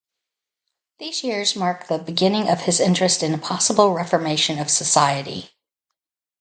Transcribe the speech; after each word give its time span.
These 0.97 1.23
years 1.23 1.55
mark 1.55 1.85
the 1.85 1.99
beginning 1.99 2.49
of 2.49 2.61
his 2.61 2.79
interest 2.79 3.21
in 3.21 3.35
a 3.35 3.37
possible 3.37 3.93
reformation 3.93 4.57
of 4.57 4.71
society. 4.71 5.51